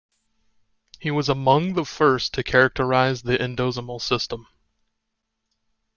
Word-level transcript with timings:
He 0.99 1.11
was 1.11 1.29
among 1.29 1.73
the 1.73 1.85
first 1.85 2.33
to 2.33 2.41
characterize 2.41 3.21
the 3.21 3.37
endosomal 3.37 4.01
system. 4.01 4.47